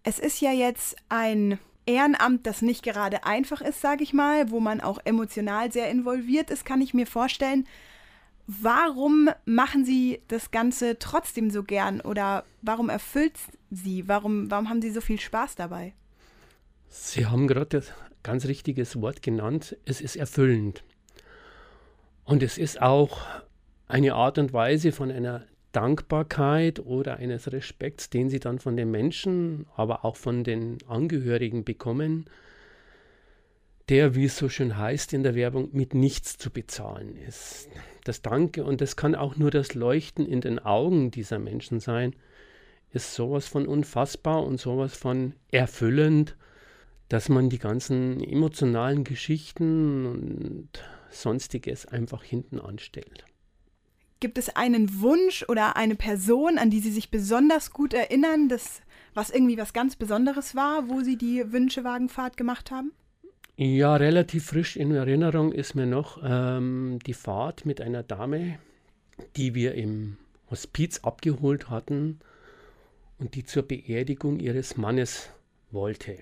Es 0.04 0.20
ist 0.20 0.40
ja 0.40 0.52
jetzt 0.52 0.96
ein 1.10 1.60
Ehrenamt, 1.88 2.46
das 2.46 2.62
nicht 2.62 2.84
gerade 2.84 3.24
einfach 3.24 3.62
ist, 3.62 3.82
sage 3.82 4.04
ich 4.04 4.14
mal, 4.14 4.52
wo 4.52 4.60
man 4.60 4.82
auch 4.82 5.00
emotional 5.04 5.72
sehr 5.72 5.90
involviert 5.90 6.52
ist, 6.52 6.64
kann 6.64 6.82
ich 6.82 6.94
mir 6.94 7.08
vorstellen. 7.08 7.68
Warum 8.60 9.30
machen 9.46 9.86
Sie 9.86 10.22
das 10.28 10.52
Ganze 10.52 11.00
trotzdem 11.00 11.50
so 11.52 11.64
gern 11.64 12.02
oder 12.02 12.44
warum 12.62 12.90
erfüllt 12.90 13.38
Sie? 13.70 14.10
Warum, 14.10 14.52
warum 14.52 14.68
haben 14.68 14.82
Sie 14.82 14.92
so 14.92 15.00
viel 15.00 15.22
Spaß 15.22 15.56
dabei? 15.56 15.94
Sie 16.90 17.26
haben 17.26 17.48
gerade 17.48 17.80
das 17.80 17.94
ganz 18.24 18.46
richtiges 18.48 19.00
Wort 19.00 19.22
genannt. 19.22 19.78
Es 19.86 20.02
ist 20.02 20.18
erfüllend. 20.18 20.84
Und 22.26 22.44
es 22.44 22.58
ist 22.58 22.82
auch 22.82 23.22
eine 23.88 24.16
Art 24.16 24.38
und 24.38 24.52
Weise 24.52 24.92
von 24.92 25.12
einer 25.12 25.46
Dankbarkeit 25.72 26.82
oder 26.82 27.18
eines 27.18 27.54
Respekts, 27.54 28.10
den 28.10 28.30
sie 28.30 28.42
dann 28.42 28.60
von 28.60 28.76
den 28.76 28.92
Menschen, 28.92 29.66
aber 29.78 30.04
auch 30.04 30.18
von 30.18 30.44
den 30.44 30.78
Angehörigen 30.90 31.64
bekommen, 31.64 32.26
der, 33.90 34.16
wie 34.16 34.26
es 34.26 34.38
so 34.38 34.50
schön 34.50 34.78
heißt 34.78 35.14
in 35.14 35.24
der 35.24 35.36
Werbung, 35.36 35.70
mit 35.72 35.94
nichts 35.94 36.38
zu 36.38 36.50
bezahlen 36.50 37.16
ist. 37.16 37.70
Das 38.04 38.22
Danke, 38.22 38.64
und 38.64 38.82
das 38.82 38.96
kann 38.96 39.16
auch 39.16 39.36
nur 39.36 39.52
das 39.52 39.74
Leuchten 39.74 40.26
in 40.26 40.42
den 40.42 40.60
Augen 40.60 41.12
dieser 41.12 41.40
Menschen 41.40 41.80
sein, 41.80 42.16
ist 42.94 43.14
sowas 43.14 43.48
von 43.48 43.68
unfassbar 43.68 44.44
und 44.44 44.60
sowas 44.60 44.96
von 44.96 45.34
erfüllend, 45.52 46.36
dass 47.10 47.30
man 47.30 47.50
die 47.50 47.60
ganzen 47.60 48.24
emotionalen 48.24 49.04
Geschichten 49.04 50.06
und 50.06 50.70
sonstiges 51.10 51.86
einfach 51.86 52.24
hinten 52.24 52.60
anstellt. 52.60 53.26
Gibt 54.22 54.38
es 54.38 54.56
einen 54.56 55.02
Wunsch 55.02 55.44
oder 55.50 55.76
eine 55.76 55.96
Person, 55.96 56.58
an 56.58 56.70
die 56.70 56.80
Sie 56.80 56.92
sich 56.92 57.10
besonders 57.10 57.72
gut 57.72 57.94
erinnern, 57.94 58.50
das, 58.50 58.82
was 59.14 59.32
irgendwie 59.32 59.58
was 59.58 59.74
ganz 59.74 59.96
Besonderes 59.96 60.56
war, 60.56 60.90
wo 60.90 61.02
Sie 61.02 61.18
die 61.18 61.52
Wünschewagenfahrt 61.52 62.38
gemacht 62.38 62.72
haben? 62.72 62.92
Ja, 63.64 63.96
relativ 63.96 64.48
frisch 64.48 64.76
in 64.76 64.90
Erinnerung 64.90 65.52
ist 65.52 65.76
mir 65.76 65.86
noch 65.86 66.20
ähm, 66.24 66.98
die 67.06 67.14
Fahrt 67.14 67.64
mit 67.64 67.80
einer 67.80 68.02
Dame, 68.02 68.58
die 69.36 69.54
wir 69.54 69.76
im 69.76 70.18
Hospiz 70.50 71.02
abgeholt 71.04 71.70
hatten 71.70 72.22
und 73.20 73.36
die 73.36 73.46
zur 73.46 73.62
Beerdigung 73.62 74.40
ihres 74.40 74.78
Mannes 74.78 75.30
wollte. 75.70 76.18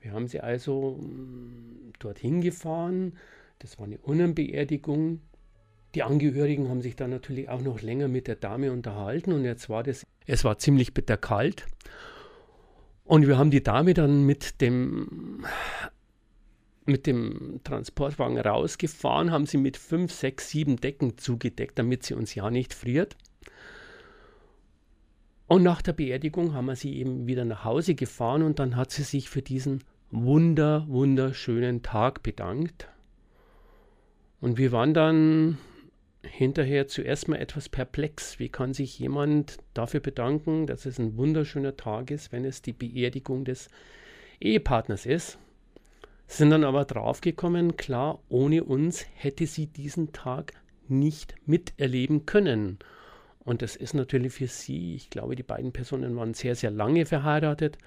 Wir 0.00 0.12
haben 0.12 0.26
sie 0.26 0.40
also 0.40 0.92
mm, 0.92 1.92
dorthin 1.98 2.40
gefahren. 2.40 3.12
Das 3.58 3.78
war 3.78 3.84
eine 3.84 3.98
Urnenbeerdigung 3.98 5.20
die 5.94 6.02
Angehörigen 6.02 6.70
haben 6.70 6.80
sich 6.80 6.96
dann 6.96 7.10
natürlich 7.10 7.48
auch 7.48 7.60
noch 7.60 7.82
länger 7.82 8.08
mit 8.08 8.28
der 8.28 8.36
Dame 8.36 8.72
unterhalten 8.72 9.32
und 9.32 9.44
jetzt 9.44 9.68
war 9.68 9.82
das, 9.82 10.06
es 10.24 10.44
war 10.44 10.56
ziemlich 10.56 10.94
bitterkalt. 10.94 11.66
Und 13.10 13.26
wir 13.26 13.38
haben 13.38 13.50
die 13.50 13.60
Dame 13.60 13.92
dann 13.92 14.24
mit 14.24 14.60
dem, 14.60 15.44
mit 16.86 17.06
dem 17.06 17.60
Transportwagen 17.64 18.38
rausgefahren, 18.38 19.30
haben 19.30 19.46
sie 19.46 19.58
mit 19.58 19.76
fünf, 19.76 20.12
sechs, 20.12 20.50
sieben 20.50 20.76
Decken 20.76 21.18
zugedeckt, 21.18 21.78
damit 21.78 22.04
sie 22.04 22.14
uns 22.14 22.34
ja 22.34 22.50
nicht 22.50 22.74
friert. 22.74 23.16
Und 25.46 25.62
nach 25.62 25.82
der 25.82 25.92
Beerdigung 25.92 26.54
haben 26.54 26.66
wir 26.66 26.76
sie 26.76 26.96
eben 26.96 27.26
wieder 27.26 27.44
nach 27.44 27.64
Hause 27.64 27.94
gefahren 27.94 28.42
und 28.42 28.58
dann 28.58 28.76
hat 28.76 28.92
sie 28.92 29.02
sich 29.02 29.28
für 29.28 29.42
diesen 29.42 29.82
wunder, 30.10 30.86
wunderschönen 30.88 31.82
Tag 31.82 32.22
bedankt. 32.22 32.88
Und 34.40 34.58
wir 34.58 34.72
waren 34.72 34.94
dann 34.94 35.58
hinterher 36.22 36.86
zuerst 36.86 37.28
mal 37.28 37.36
etwas 37.36 37.68
perplex. 37.68 38.38
Wie 38.38 38.48
kann 38.48 38.74
sich 38.74 38.98
jemand 38.98 39.58
dafür 39.74 40.00
bedanken, 40.00 40.66
dass 40.66 40.86
es 40.86 40.98
ein 40.98 41.16
wunderschöner 41.16 41.76
Tag 41.76 42.10
ist, 42.10 42.32
wenn 42.32 42.44
es 42.44 42.62
die 42.62 42.72
Beerdigung 42.72 43.44
des 43.44 43.68
Ehepartners 44.40 45.06
ist? 45.06 45.38
Sind 46.30 46.50
dann 46.50 46.62
aber 46.62 46.84
draufgekommen, 46.84 47.76
klar, 47.76 48.22
ohne 48.28 48.62
uns 48.62 49.04
hätte 49.14 49.48
sie 49.48 49.66
diesen 49.66 50.12
Tag 50.12 50.52
nicht 50.86 51.34
miterleben 51.44 52.24
können. 52.24 52.78
Und 53.40 53.62
das 53.62 53.74
ist 53.74 53.94
natürlich 53.94 54.34
für 54.34 54.46
sie, 54.46 54.94
ich 54.94 55.10
glaube, 55.10 55.34
die 55.34 55.42
beiden 55.42 55.72
Personen 55.72 56.14
waren 56.14 56.34
sehr, 56.34 56.54
sehr 56.54 56.70
lange 56.70 57.04
verheiratet, 57.04 57.78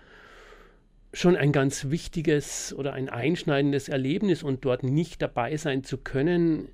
schon 1.14 1.38
ein 1.38 1.54
ganz 1.54 1.90
wichtiges 1.90 2.76
oder 2.78 2.92
ein 2.92 3.08
einschneidendes 3.08 3.88
Erlebnis 3.88 4.44
und 4.44 4.66
dort 4.66 4.84
nicht 4.84 5.22
dabei 5.22 5.56
sein 5.56 5.86
zu 5.86 5.98
können, 5.98 6.68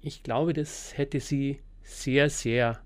ich 0.00 0.22
glaube, 0.22 0.52
das 0.52 0.96
hätte 0.96 1.18
sie 1.18 1.58
sehr, 1.82 2.30
sehr 2.30 2.78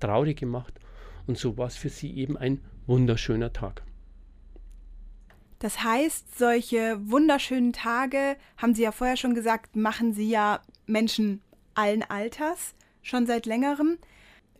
traurig 0.00 0.38
gemacht. 0.38 0.80
Und 1.26 1.36
so 1.36 1.58
war 1.58 1.66
es 1.66 1.76
für 1.76 1.90
sie 1.90 2.16
eben 2.16 2.38
ein 2.38 2.62
wunderschöner 2.86 3.52
Tag. 3.52 3.85
Das 5.58 5.82
heißt, 5.82 6.38
solche 6.38 6.98
wunderschönen 7.10 7.72
Tage, 7.72 8.36
haben 8.58 8.74
Sie 8.74 8.82
ja 8.82 8.92
vorher 8.92 9.16
schon 9.16 9.34
gesagt, 9.34 9.74
machen 9.74 10.12
Sie 10.12 10.28
ja 10.28 10.60
Menschen 10.86 11.40
allen 11.74 12.02
Alters 12.02 12.74
schon 13.02 13.26
seit 13.26 13.46
längerem. 13.46 13.98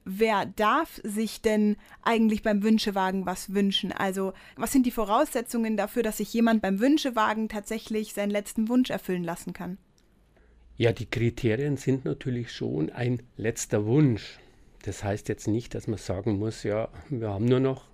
Wer 0.05 0.47
darf 0.47 1.01
sich 1.03 1.43
denn 1.43 1.77
eigentlich 2.03 2.43
beim 2.43 2.63
Wünschewagen 2.63 3.27
was 3.27 3.53
wünschen? 3.53 3.91
Also, 3.93 4.33
was 4.55 4.71
sind 4.71 4.87
die 4.87 4.93
Voraussetzungen 4.93 5.77
dafür, 5.77 6.05
dass 6.05 6.19
sich 6.19 6.33
jemand 6.33 6.63
beim 6.63 6.79
Wünschewagen 6.79 7.49
tatsächlich 7.49 8.15
seinen 8.15 8.31
letzten 8.31 8.69
Wunsch 8.69 8.91
erfüllen 8.91 9.25
lassen 9.25 9.53
kann? 9.53 9.79
Ja, 10.77 10.93
die 10.93 11.07
Kriterien 11.07 11.77
sind 11.77 12.05
natürlich 12.05 12.53
schon 12.53 12.91
ein 12.91 13.23
letzter 13.37 13.85
Wunsch. 13.87 14.39
Das 14.85 15.03
heißt 15.03 15.29
jetzt 15.29 15.49
nicht, 15.49 15.75
dass 15.75 15.89
man 15.89 15.99
sagen 15.99 16.39
muss, 16.39 16.63
ja, 16.63 16.89
wir 17.09 17.31
haben 17.31 17.47
nur 17.47 17.61
noch 17.61 17.87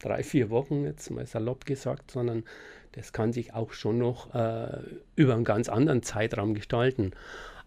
drei, 0.00 0.22
vier 0.22 0.50
Wochen, 0.50 0.84
jetzt 0.84 1.10
mal 1.10 1.26
salopp 1.26 1.66
gesagt, 1.66 2.10
sondern 2.10 2.44
das 2.92 3.12
kann 3.12 3.32
sich 3.32 3.54
auch 3.54 3.72
schon 3.72 3.98
noch 3.98 4.34
äh, 4.34 4.80
über 5.14 5.34
einen 5.34 5.44
ganz 5.44 5.68
anderen 5.68 6.02
Zeitraum 6.02 6.54
gestalten. 6.54 7.12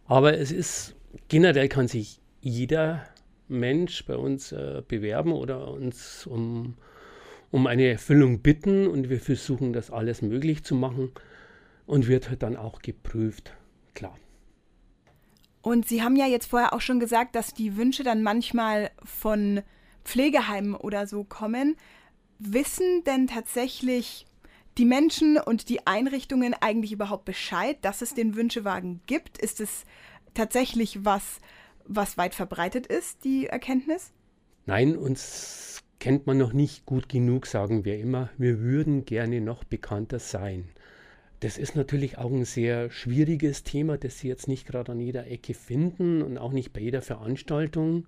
Aber 0.05 0.37
es 0.37 0.51
ist 0.51 0.95
generell 1.29 1.69
kann 1.69 1.87
sich 1.87 2.19
jeder 2.41 3.05
Mensch 3.47 4.05
bei 4.05 4.15
uns 4.15 4.51
äh, 4.51 4.81
bewerben 4.87 5.31
oder 5.31 5.69
uns 5.69 6.25
um, 6.27 6.75
um 7.51 7.67
eine 7.67 7.87
Erfüllung 7.87 8.39
bitten 8.39 8.87
und 8.87 9.09
wir 9.09 9.19
versuchen 9.19 9.73
das 9.73 9.91
alles 9.91 10.21
möglich 10.21 10.63
zu 10.63 10.75
machen 10.75 11.11
und 11.85 12.07
wird 12.07 12.29
halt 12.29 12.43
dann 12.43 12.57
auch 12.57 12.81
geprüft, 12.81 13.53
klar. 13.93 14.17
Und 15.61 15.87
Sie 15.87 16.03
haben 16.03 16.17
ja 16.17 16.27
jetzt 16.27 16.47
vorher 16.47 16.73
auch 16.73 16.81
schon 16.81 16.99
gesagt, 16.99 17.35
dass 17.35 17.53
die 17.53 17.77
Wünsche 17.77 18.03
dann 18.03 18.21
manchmal 18.21 18.91
von 19.03 19.61
Pflegeheimen 20.03 20.75
oder 20.75 21.07
so 21.07 21.23
kommen. 21.23 21.77
Wissen 22.45 23.03
denn 23.05 23.27
tatsächlich 23.27 24.25
die 24.77 24.85
Menschen 24.85 25.37
und 25.37 25.69
die 25.69 25.85
Einrichtungen 25.85 26.55
eigentlich 26.59 26.91
überhaupt 26.91 27.25
Bescheid, 27.25 27.77
dass 27.81 28.01
es 28.01 28.13
den 28.13 28.35
Wünschewagen 28.35 29.01
gibt? 29.05 29.37
Ist 29.37 29.61
es 29.61 29.85
tatsächlich 30.33 31.05
was, 31.05 31.39
was 31.85 32.17
weit 32.17 32.35
verbreitet 32.35 32.87
ist, 32.87 33.23
die 33.23 33.47
Erkenntnis? 33.47 34.11
Nein, 34.65 34.97
uns 34.97 35.83
kennt 35.99 36.27
man 36.27 36.37
noch 36.37 36.53
nicht 36.53 36.85
gut 36.85 37.07
genug, 37.07 37.45
sagen 37.45 37.85
wir 37.85 37.97
immer. 37.97 38.29
Wir 38.37 38.59
würden 38.59 39.05
gerne 39.05 39.41
noch 39.41 39.63
bekannter 39.63 40.19
sein. 40.19 40.69
Das 41.39 41.57
ist 41.57 41.75
natürlich 41.75 42.17
auch 42.17 42.31
ein 42.31 42.45
sehr 42.45 42.89
schwieriges 42.89 43.63
Thema, 43.63 43.97
das 43.97 44.19
Sie 44.19 44.29
jetzt 44.29 44.47
nicht 44.47 44.65
gerade 44.65 44.93
an 44.93 44.99
jeder 45.01 45.27
Ecke 45.27 45.53
finden 45.53 46.21
und 46.21 46.37
auch 46.37 46.53
nicht 46.53 46.71
bei 46.71 46.79
jeder 46.79 47.01
Veranstaltung. 47.01 48.05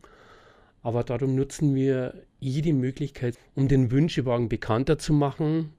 Aber 0.86 1.04
darum 1.04 1.34
nutzen 1.34 1.74
wir 1.74 2.14
jede 2.40 2.72
Möglichkeit, 2.72 3.40
um 3.56 3.68
den 3.68 3.90
Wünschewagen 3.90 4.50
bekannter 4.50 5.00
zu 5.00 5.14
machen 5.14 5.74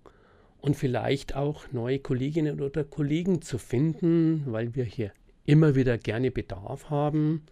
und 0.59 0.75
vielleicht 0.75 1.37
auch 1.37 1.71
neue 1.71 2.01
Kolleginnen 2.01 2.61
oder 2.61 2.83
Kollegen 2.83 3.41
zu 3.41 3.59
finden, 3.59 4.43
weil 4.47 4.75
wir 4.75 4.83
hier 4.83 5.13
immer 5.45 5.77
wieder 5.77 5.97
gerne 5.97 6.33
Bedarf 6.33 6.91
haben. 6.91 7.43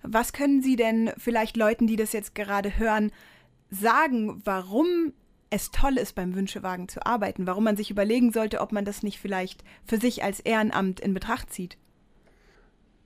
Was 0.00 0.32
können 0.32 0.62
Sie 0.62 0.74
denn 0.74 1.10
vielleicht 1.18 1.58
Leuten, 1.58 1.86
die 1.86 1.96
das 1.96 2.14
jetzt 2.14 2.34
gerade 2.34 2.78
hören, 2.78 3.12
sagen, 3.68 4.40
warum 4.46 5.12
es 5.50 5.70
toll 5.72 5.98
ist, 5.98 6.14
beim 6.14 6.34
Wünschewagen 6.34 6.88
zu 6.88 7.04
arbeiten, 7.04 7.46
warum 7.46 7.64
man 7.64 7.76
sich 7.76 7.90
überlegen 7.90 8.32
sollte, 8.32 8.62
ob 8.62 8.72
man 8.72 8.86
das 8.86 9.02
nicht 9.02 9.18
vielleicht 9.18 9.64
für 9.84 9.98
sich 9.98 10.24
als 10.24 10.40
Ehrenamt 10.40 11.00
in 11.00 11.12
Betracht 11.12 11.52
zieht. 11.52 11.76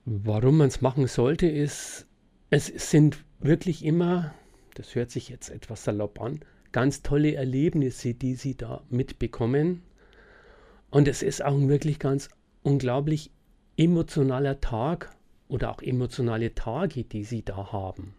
Warum 0.05 0.59
man 0.59 0.69
es 0.69 0.79
machen 0.79 1.07
sollte, 1.07 1.47
ist, 1.47 2.07
es 2.51 2.67
sind 2.89 3.25
wirklich 3.43 3.83
immer, 3.83 4.33
das 4.75 4.95
hört 4.95 5.11
sich 5.11 5.29
jetzt 5.29 5.49
etwas 5.49 5.83
salopp 5.83 6.21
an, 6.21 6.41
ganz 6.71 7.01
tolle 7.01 7.35
Erlebnisse, 7.35 8.13
die 8.13 8.35
sie 8.35 8.55
da 8.55 8.83
mitbekommen. 8.89 9.83
Und 10.89 11.07
es 11.07 11.21
ist 11.23 11.43
auch 11.43 11.53
ein 11.53 11.69
wirklich 11.69 11.99
ganz 11.99 12.29
unglaublich 12.63 13.31
emotionaler 13.77 14.61
Tag 14.61 15.15
oder 15.47 15.71
auch 15.71 15.81
emotionale 15.81 16.53
Tage, 16.53 17.03
die 17.03 17.23
sie 17.23 17.43
da 17.43 17.71
haben. 17.71 18.13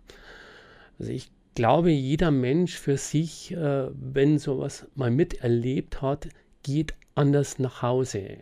Also 0.99 1.13
ich 1.13 1.31
glaube, 1.55 1.91
jeder 1.91 2.31
Mensch 2.31 2.79
für 2.79 2.97
sich, 2.97 3.53
äh, 3.53 3.89
wenn 3.93 4.39
sowas 4.39 4.87
mal 4.95 5.11
miterlebt 5.11 6.03
hat, 6.03 6.29
geht 6.63 6.95
anders 7.15 7.59
nach 7.59 7.83
Hause. 7.83 8.39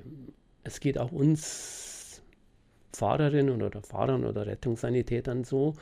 Es 0.63 0.81
geht 0.81 0.99
auch 0.99 1.13
uns 1.13 2.23
Fahrerinnen 2.93 3.63
oder 3.63 3.83
Fahrern 3.83 4.25
oder 4.25 4.47
Rettungssanitätern 4.47 5.45
so, 5.45 5.75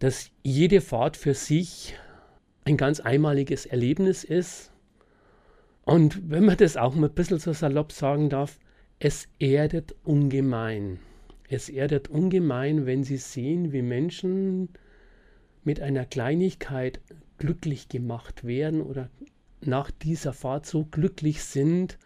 dass 0.00 0.30
jede 0.42 0.80
Fahrt 0.80 1.16
für 1.16 1.34
sich 1.34 1.94
ein 2.64 2.76
ganz 2.76 3.00
einmaliges 3.00 3.66
Erlebnis 3.66 4.24
ist. 4.24 4.72
Und 5.84 6.30
wenn 6.30 6.44
man 6.44 6.56
das 6.56 6.76
auch 6.76 6.94
mal 6.94 7.08
ein 7.08 7.14
bisschen 7.14 7.38
so 7.38 7.52
salopp 7.52 7.92
sagen 7.92 8.28
darf, 8.30 8.58
es 8.98 9.28
erdet 9.38 9.94
ungemein. 10.02 10.98
Es 11.48 11.68
erdet 11.68 12.08
ungemein, 12.08 12.86
wenn 12.86 13.04
Sie 13.04 13.18
sehen, 13.18 13.72
wie 13.72 13.82
Menschen 13.82 14.70
mit 15.64 15.80
einer 15.80 16.06
Kleinigkeit 16.06 17.00
glücklich 17.38 17.88
gemacht 17.88 18.44
werden 18.44 18.82
oder 18.82 19.10
nach 19.60 19.90
dieser 19.90 20.32
Fahrt 20.32 20.64
so 20.64 20.84
glücklich 20.84 21.44
sind, 21.44 21.98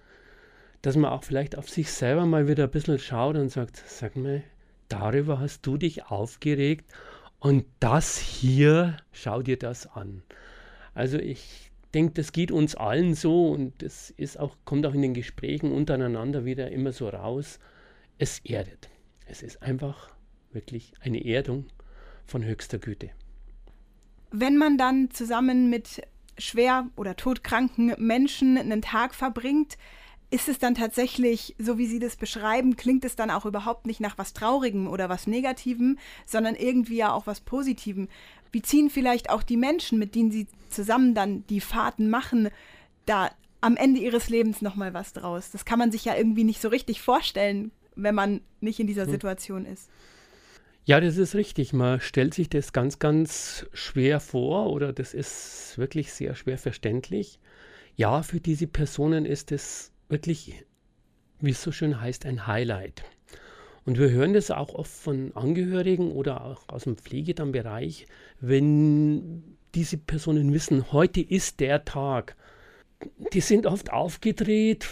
dass 0.82 0.96
man 0.96 1.12
auch 1.12 1.22
vielleicht 1.22 1.56
auf 1.56 1.68
sich 1.68 1.92
selber 1.92 2.26
mal 2.26 2.48
wieder 2.48 2.64
ein 2.64 2.70
bisschen 2.70 2.98
schaut 2.98 3.36
und 3.36 3.50
sagt, 3.50 3.76
sag 3.86 4.16
mal, 4.16 4.42
darüber 4.88 5.38
hast 5.38 5.64
du 5.66 5.76
dich 5.76 6.06
aufgeregt 6.06 6.92
und 7.44 7.66
das 7.78 8.16
hier, 8.16 8.96
schau 9.12 9.42
dir 9.42 9.58
das 9.58 9.86
an. 9.86 10.22
Also 10.94 11.18
ich 11.18 11.70
denke, 11.92 12.14
das 12.14 12.32
geht 12.32 12.50
uns 12.50 12.74
allen 12.74 13.14
so 13.14 13.50
und 13.50 13.82
das 13.82 14.08
ist 14.08 14.40
auch, 14.40 14.56
kommt 14.64 14.86
auch 14.86 14.94
in 14.94 15.02
den 15.02 15.12
Gesprächen 15.12 15.70
untereinander 15.70 16.46
wieder 16.46 16.70
immer 16.70 16.92
so 16.92 17.06
raus. 17.06 17.58
Es 18.16 18.38
erdet. 18.38 18.88
Es 19.26 19.42
ist 19.42 19.62
einfach 19.62 20.08
wirklich 20.52 20.94
eine 21.02 21.22
Erdung 21.22 21.66
von 22.24 22.42
höchster 22.42 22.78
Güte. 22.78 23.10
Wenn 24.30 24.56
man 24.56 24.78
dann 24.78 25.10
zusammen 25.10 25.68
mit 25.68 26.00
schwer 26.38 26.88
oder 26.96 27.14
todkranken 27.14 27.94
Menschen 27.98 28.56
einen 28.56 28.80
Tag 28.80 29.14
verbringt, 29.14 29.76
ist 30.34 30.48
es 30.48 30.58
dann 30.58 30.74
tatsächlich, 30.74 31.54
so 31.60 31.78
wie 31.78 31.86
Sie 31.86 32.00
das 32.00 32.16
beschreiben, 32.16 32.74
klingt 32.74 33.04
es 33.04 33.14
dann 33.14 33.30
auch 33.30 33.46
überhaupt 33.46 33.86
nicht 33.86 34.00
nach 34.00 34.18
was 34.18 34.32
Traurigem 34.32 34.88
oder 34.88 35.08
was 35.08 35.28
Negativem, 35.28 35.96
sondern 36.26 36.56
irgendwie 36.56 36.96
ja 36.96 37.12
auch 37.12 37.28
was 37.28 37.40
Positivem. 37.40 38.08
Wie 38.50 38.60
ziehen 38.60 38.90
vielleicht 38.90 39.30
auch 39.30 39.44
die 39.44 39.56
Menschen, 39.56 39.96
mit 39.96 40.16
denen 40.16 40.32
Sie 40.32 40.48
zusammen 40.70 41.14
dann 41.14 41.46
die 41.46 41.60
Fahrten 41.60 42.10
machen, 42.10 42.48
da 43.06 43.30
am 43.60 43.76
Ende 43.76 44.00
ihres 44.00 44.28
Lebens 44.28 44.60
nochmal 44.60 44.92
was 44.92 45.12
draus? 45.12 45.52
Das 45.52 45.64
kann 45.64 45.78
man 45.78 45.92
sich 45.92 46.04
ja 46.04 46.16
irgendwie 46.16 46.42
nicht 46.42 46.60
so 46.60 46.66
richtig 46.68 47.00
vorstellen, 47.00 47.70
wenn 47.94 48.16
man 48.16 48.40
nicht 48.60 48.80
in 48.80 48.88
dieser 48.88 49.04
hm. 49.04 49.12
Situation 49.12 49.66
ist. 49.66 49.88
Ja, 50.84 51.00
das 51.00 51.16
ist 51.16 51.36
richtig. 51.36 51.72
Man 51.72 52.00
stellt 52.00 52.34
sich 52.34 52.48
das 52.48 52.72
ganz, 52.72 52.98
ganz 52.98 53.66
schwer 53.72 54.18
vor 54.18 54.70
oder 54.70 54.92
das 54.92 55.14
ist 55.14 55.78
wirklich 55.78 56.12
sehr 56.12 56.34
schwer 56.34 56.58
verständlich. 56.58 57.38
Ja, 57.94 58.24
für 58.24 58.40
diese 58.40 58.66
Personen 58.66 59.26
ist 59.26 59.52
es 59.52 59.93
wirklich, 60.14 60.64
wie 61.40 61.50
es 61.50 61.60
so 61.60 61.72
schön 61.72 62.00
heißt, 62.00 62.24
ein 62.24 62.46
Highlight. 62.46 63.02
Und 63.84 63.98
wir 63.98 64.10
hören 64.10 64.32
das 64.32 64.52
auch 64.52 64.72
oft 64.72 64.92
von 64.92 65.32
Angehörigen 65.34 66.12
oder 66.12 66.44
auch 66.44 66.68
aus 66.68 66.84
dem 66.84 66.96
Pflegebereich, 66.96 68.06
wenn 68.40 69.42
diese 69.74 69.98
Personen 69.98 70.52
wissen, 70.52 70.92
heute 70.92 71.20
ist 71.20 71.58
der 71.58 71.84
Tag. 71.84 72.36
Die 73.32 73.40
sind 73.40 73.66
oft 73.66 73.92
aufgedreht, 73.92 74.86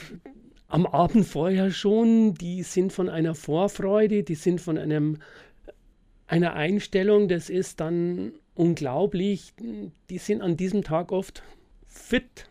am 0.66 0.86
Abend 0.86 1.24
vorher 1.24 1.70
schon, 1.70 2.34
die 2.34 2.64
sind 2.64 2.92
von 2.92 3.08
einer 3.08 3.36
Vorfreude, 3.36 4.24
die 4.24 4.34
sind 4.34 4.60
von 4.60 4.76
einem 4.76 5.18
einer 6.26 6.54
Einstellung, 6.54 7.28
das 7.28 7.48
ist 7.48 7.78
dann 7.78 8.32
unglaublich. 8.54 9.52
Die 10.10 10.18
sind 10.18 10.42
an 10.42 10.56
diesem 10.56 10.82
Tag 10.82 11.12
oft 11.12 11.44
fit, 11.86 12.48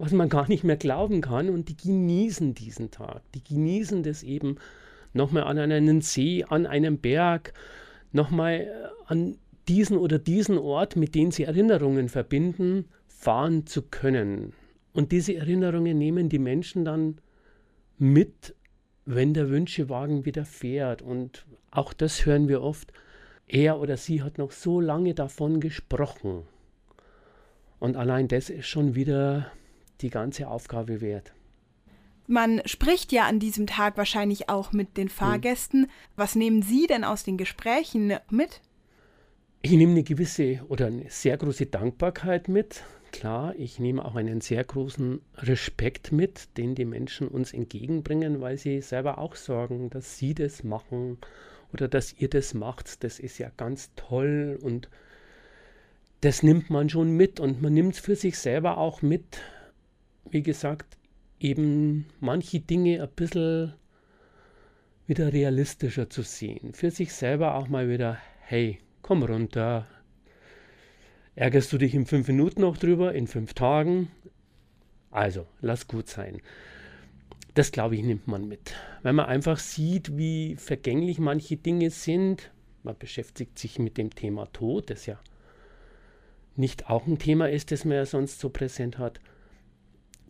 was 0.00 0.12
man 0.12 0.30
gar 0.30 0.48
nicht 0.48 0.64
mehr 0.64 0.78
glauben 0.78 1.20
kann. 1.20 1.50
Und 1.50 1.68
die 1.68 1.76
genießen 1.76 2.54
diesen 2.54 2.90
Tag. 2.90 3.20
Die 3.34 3.44
genießen 3.44 4.02
das 4.02 4.22
eben 4.22 4.56
nochmal 5.12 5.44
an 5.44 5.58
einen 5.58 6.00
See, 6.00 6.44
an 6.48 6.66
einem 6.66 6.98
Berg, 6.98 7.52
nochmal 8.10 8.60
äh, 8.60 8.68
an 9.06 9.36
diesen 9.68 9.98
oder 9.98 10.18
diesen 10.18 10.56
Ort, 10.56 10.96
mit 10.96 11.14
dem 11.14 11.30
sie 11.30 11.44
Erinnerungen 11.44 12.08
verbinden, 12.08 12.86
fahren 13.06 13.66
zu 13.66 13.82
können. 13.82 14.54
Und 14.94 15.12
diese 15.12 15.34
Erinnerungen 15.34 15.98
nehmen 15.98 16.30
die 16.30 16.38
Menschen 16.38 16.84
dann 16.84 17.18
mit, 17.98 18.54
wenn 19.04 19.34
der 19.34 19.50
Wünschewagen 19.50 20.24
wieder 20.24 20.46
fährt. 20.46 21.02
Und 21.02 21.44
auch 21.70 21.92
das 21.92 22.24
hören 22.24 22.48
wir 22.48 22.62
oft. 22.62 22.92
Er 23.46 23.78
oder 23.78 23.98
sie 23.98 24.22
hat 24.22 24.38
noch 24.38 24.50
so 24.50 24.80
lange 24.80 25.12
davon 25.12 25.60
gesprochen. 25.60 26.44
Und 27.78 27.96
allein 27.96 28.28
das 28.28 28.48
ist 28.48 28.66
schon 28.66 28.94
wieder 28.94 29.52
die 30.02 30.10
ganze 30.10 30.48
Aufgabe 30.48 31.00
wert. 31.00 31.32
Man 32.26 32.62
spricht 32.64 33.10
ja 33.10 33.26
an 33.26 33.40
diesem 33.40 33.66
Tag 33.66 33.96
wahrscheinlich 33.96 34.48
auch 34.48 34.72
mit 34.72 34.96
den 34.96 35.08
hm. 35.08 35.14
Fahrgästen. 35.14 35.82
Hm. 35.84 35.90
Was 36.16 36.36
nehmen 36.36 36.62
Sie 36.62 36.86
denn 36.86 37.04
aus 37.04 37.24
den 37.24 37.36
Gesprächen 37.36 38.12
mit? 38.30 38.60
Ich 39.62 39.72
nehme 39.72 39.92
eine 39.92 40.04
gewisse 40.04 40.60
oder 40.68 40.86
eine 40.86 41.10
sehr 41.10 41.36
große 41.36 41.66
Dankbarkeit 41.66 42.48
mit. 42.48 42.82
Klar, 43.12 43.54
ich 43.56 43.80
nehme 43.80 44.04
auch 44.04 44.14
einen 44.14 44.40
sehr 44.40 44.62
großen 44.62 45.20
Respekt 45.38 46.12
mit, 46.12 46.56
den 46.56 46.74
die 46.74 46.84
Menschen 46.84 47.28
uns 47.28 47.52
entgegenbringen, 47.52 48.40
weil 48.40 48.56
sie 48.56 48.80
selber 48.80 49.18
auch 49.18 49.34
sorgen, 49.34 49.90
dass 49.90 50.16
sie 50.16 50.32
das 50.32 50.62
machen 50.62 51.18
oder 51.72 51.88
dass 51.88 52.12
ihr 52.12 52.30
das 52.30 52.54
macht. 52.54 53.02
Das 53.02 53.18
ist 53.18 53.38
ja 53.38 53.50
ganz 53.56 53.90
toll 53.96 54.58
und 54.62 54.88
das 56.20 56.42
nimmt 56.42 56.70
man 56.70 56.88
schon 56.88 57.10
mit 57.10 57.40
und 57.40 57.60
man 57.60 57.72
nimmt 57.72 57.94
es 57.94 58.00
für 58.00 58.14
sich 58.14 58.38
selber 58.38 58.78
auch 58.78 59.02
mit. 59.02 59.40
Wie 60.28 60.42
gesagt, 60.42 60.96
eben 61.38 62.06
manche 62.20 62.60
Dinge 62.60 63.02
ein 63.02 63.08
bisschen 63.14 63.74
wieder 65.06 65.32
realistischer 65.32 66.08
zu 66.08 66.22
sehen. 66.22 66.72
Für 66.74 66.90
sich 66.90 67.12
selber 67.12 67.54
auch 67.54 67.68
mal 67.68 67.88
wieder, 67.88 68.18
hey, 68.40 68.78
komm 69.02 69.22
runter. 69.22 69.86
Ärgerst 71.34 71.72
du 71.72 71.78
dich 71.78 71.94
in 71.94 72.06
fünf 72.06 72.28
Minuten 72.28 72.60
noch 72.60 72.76
drüber, 72.76 73.14
in 73.14 73.26
fünf 73.26 73.54
Tagen? 73.54 74.10
Also, 75.10 75.46
lass 75.60 75.88
gut 75.88 76.08
sein. 76.08 76.40
Das, 77.54 77.72
glaube 77.72 77.96
ich, 77.96 78.02
nimmt 78.02 78.28
man 78.28 78.46
mit. 78.46 78.74
Weil 79.02 79.14
man 79.14 79.26
einfach 79.26 79.58
sieht, 79.58 80.16
wie 80.16 80.54
vergänglich 80.56 81.18
manche 81.18 81.56
Dinge 81.56 81.90
sind. 81.90 82.52
Man 82.84 82.96
beschäftigt 82.96 83.58
sich 83.58 83.78
mit 83.78 83.98
dem 83.98 84.14
Thema 84.14 84.46
Tod, 84.52 84.90
das 84.90 85.06
ja 85.06 85.18
nicht 86.56 86.88
auch 86.88 87.06
ein 87.06 87.18
Thema 87.18 87.48
ist, 87.48 87.72
das 87.72 87.84
man 87.84 87.96
ja 87.96 88.06
sonst 88.06 88.38
so 88.38 88.50
präsent 88.50 88.98
hat. 88.98 89.18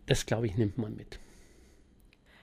Das, 0.05 0.25
glaube 0.25 0.47
ich, 0.47 0.57
nimmt 0.57 0.77
man 0.77 0.95
mit. 0.95 1.19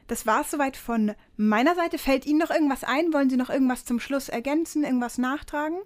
Das 0.07 0.27
war 0.27 0.40
es 0.40 0.51
soweit 0.51 0.77
von 0.77 1.12
meiner 1.37 1.75
Seite. 1.75 1.99
Fällt 1.99 2.27
Ihnen 2.27 2.38
noch 2.38 2.51
irgendwas 2.51 2.83
ein? 2.83 3.12
Wollen 3.12 3.29
Sie 3.29 3.37
noch 3.37 3.51
irgendwas 3.51 3.85
zum 3.85 4.01
Schluss 4.01 4.29
ergänzen, 4.29 4.85
irgendwas 4.85 5.18
nachtragen? 5.18 5.79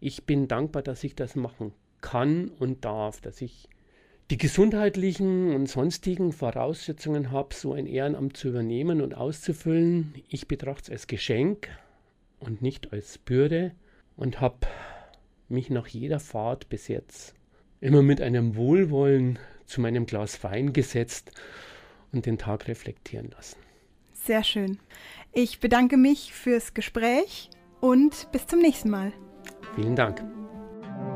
Ich 0.00 0.24
bin 0.24 0.48
dankbar, 0.48 0.82
dass 0.82 1.04
ich 1.04 1.14
das 1.14 1.36
machen 1.36 1.72
kann 2.00 2.48
und 2.48 2.84
darf, 2.84 3.20
dass 3.20 3.40
ich 3.40 3.68
die 4.30 4.38
gesundheitlichen 4.38 5.54
und 5.54 5.68
sonstigen 5.68 6.32
Voraussetzungen 6.32 7.30
habe, 7.30 7.54
so 7.54 7.74
ein 7.74 7.86
Ehrenamt 7.86 8.36
zu 8.36 8.48
übernehmen 8.48 9.02
und 9.02 9.14
auszufüllen. 9.14 10.14
Ich 10.28 10.48
betrachte 10.48 10.84
es 10.84 10.90
als 10.90 11.06
Geschenk 11.06 11.68
und 12.40 12.62
nicht 12.62 12.92
als 12.92 13.18
Bürde 13.18 13.72
und 14.16 14.40
habe 14.40 14.66
mich 15.48 15.68
nach 15.68 15.86
jeder 15.86 16.18
Fahrt 16.18 16.70
bis 16.70 16.88
jetzt 16.88 17.34
immer 17.80 18.02
mit 18.02 18.20
einem 18.20 18.56
Wohlwollen 18.56 19.38
zu 19.72 19.80
meinem 19.80 20.06
Glas 20.06 20.44
Wein 20.44 20.72
gesetzt 20.72 21.32
und 22.12 22.26
den 22.26 22.38
Tag 22.38 22.68
reflektieren 22.68 23.30
lassen. 23.30 23.56
Sehr 24.12 24.44
schön. 24.44 24.78
Ich 25.32 25.58
bedanke 25.58 25.96
mich 25.96 26.32
fürs 26.32 26.74
Gespräch 26.74 27.50
und 27.80 28.30
bis 28.30 28.46
zum 28.46 28.60
nächsten 28.60 28.90
Mal. 28.90 29.12
Vielen 29.74 29.96
Dank. 29.96 30.22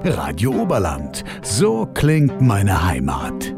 Radio 0.03 0.62
Oberland. 0.62 1.25
So 1.42 1.87
klingt 1.95 2.40
meine 2.40 2.85
Heimat. 2.85 3.55